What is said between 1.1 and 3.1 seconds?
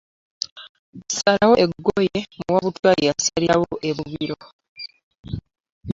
Salawo eggoye muwa butwa lye